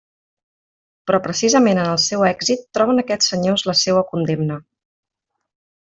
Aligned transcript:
Però 1.09 1.19
precisament 1.27 1.81
en 1.83 1.89
el 1.91 1.99
seu 2.05 2.25
èxit 2.31 2.65
troben 2.79 3.05
aquests 3.05 3.31
senyors 3.35 3.67
la 3.71 3.79
seua 3.85 4.05
condemna. 4.15 4.59